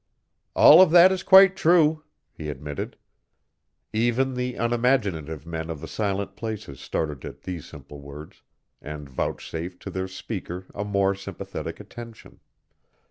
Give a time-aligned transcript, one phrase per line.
[0.55, 2.01] "All of that is quite true,"
[2.33, 2.97] he admitted.
[3.93, 8.41] Even the unimaginative men of the Silent Places started at these simple words,
[8.81, 12.39] and vouchsafed to their speaker a more sympathetic attention.